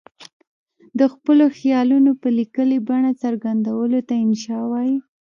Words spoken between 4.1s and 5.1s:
انشأ وايي.